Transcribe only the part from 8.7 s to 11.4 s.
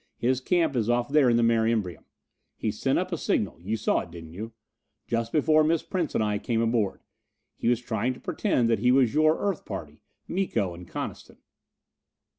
he was your Earth party, Miko and Coniston."